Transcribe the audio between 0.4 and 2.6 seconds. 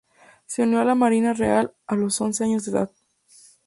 Se unió a la Marina Real a los once